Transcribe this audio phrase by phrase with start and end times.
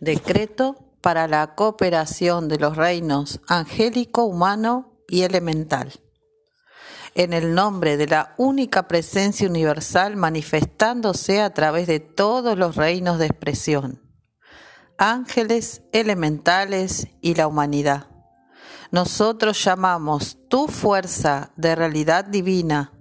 [0.00, 5.92] Decreto para la cooperación de los reinos angélico, humano y elemental.
[7.16, 13.18] En el nombre de la única presencia universal manifestándose a través de todos los reinos
[13.18, 14.00] de expresión,
[14.98, 18.06] ángeles, elementales y la humanidad.
[18.92, 22.92] Nosotros llamamos tu fuerza de realidad divina,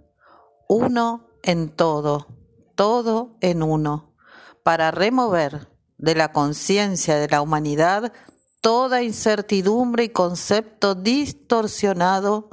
[0.68, 2.28] uno en todo,
[2.76, 4.16] todo en uno,
[4.64, 8.14] para remover de la conciencia de la humanidad
[8.62, 12.50] toda incertidumbre y concepto distorsionado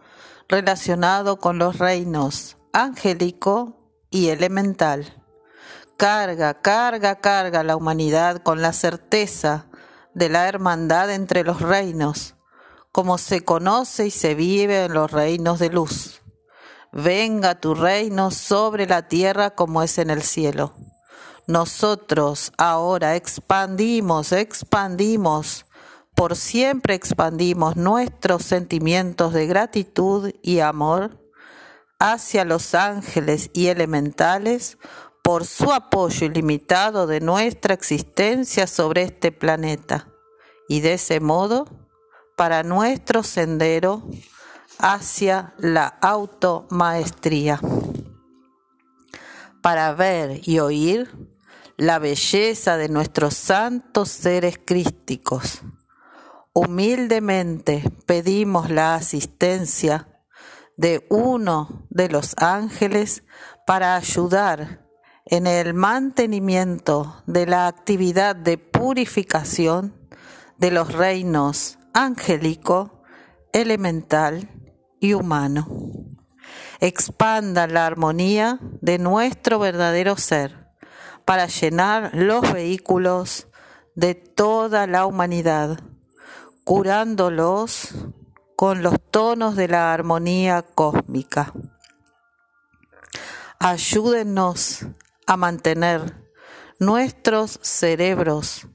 [0.48, 5.14] relacionado con los reinos angélico y elemental.
[5.96, 9.66] Carga, carga, carga la humanidad con la certeza
[10.12, 12.34] de la hermandad entre los reinos,
[12.92, 16.20] como se conoce y se vive en los reinos de luz.
[16.92, 20.74] Venga tu reino sobre la tierra como es en el cielo.
[21.46, 25.66] Nosotros ahora expandimos, expandimos,
[26.14, 31.18] por siempre expandimos nuestros sentimientos de gratitud y amor
[31.98, 34.78] hacia los ángeles y elementales
[35.22, 40.08] por su apoyo ilimitado de nuestra existencia sobre este planeta
[40.68, 41.66] y de ese modo
[42.36, 44.02] para nuestro sendero
[44.78, 47.60] hacia la automaestría.
[49.62, 51.33] Para ver y oír
[51.76, 55.62] la belleza de nuestros santos seres crísticos.
[56.52, 60.08] Humildemente pedimos la asistencia
[60.76, 63.24] de uno de los ángeles
[63.66, 64.86] para ayudar
[65.24, 69.94] en el mantenimiento de la actividad de purificación
[70.58, 73.02] de los reinos angélico,
[73.52, 74.48] elemental
[75.00, 75.66] y humano.
[76.80, 80.63] Expanda la armonía de nuestro verdadero ser
[81.24, 83.48] para llenar los vehículos
[83.94, 85.80] de toda la humanidad,
[86.64, 87.94] curándolos
[88.56, 91.52] con los tonos de la armonía cósmica.
[93.58, 94.86] Ayúdennos
[95.26, 96.24] a mantener
[96.78, 98.66] nuestros cerebros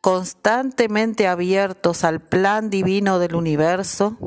[0.00, 4.18] constantemente abiertos al plan divino del universo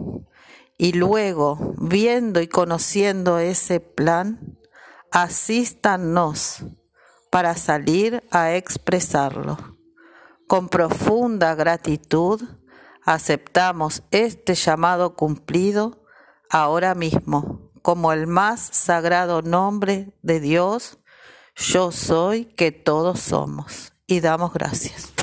[0.75, 4.57] y luego, viendo y conociendo ese plan,
[5.11, 6.63] asístanos
[7.37, 9.77] para salir a expresarlo.
[10.47, 12.41] Con profunda gratitud
[13.05, 16.03] aceptamos este llamado cumplido
[16.49, 20.97] ahora mismo como el más sagrado nombre de Dios,
[21.55, 23.93] yo soy que todos somos.
[24.07, 25.13] Y damos gracias.